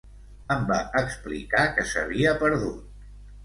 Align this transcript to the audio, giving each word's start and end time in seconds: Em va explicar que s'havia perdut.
Em 0.55 0.63
va 0.71 0.77
explicar 1.03 1.67
que 1.77 1.87
s'havia 1.93 2.35
perdut. 2.43 2.85